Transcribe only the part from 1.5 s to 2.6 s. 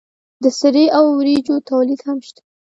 تولید هم شته.